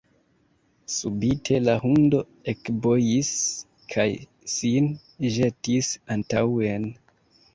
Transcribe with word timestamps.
Subite 0.93 1.59
la 1.65 1.75
hundo 1.83 2.21
ekbojis 2.53 3.29
kaj 3.95 4.07
sin 4.53 4.89
ĵetis 5.37 5.91
antaŭen. 6.17 6.91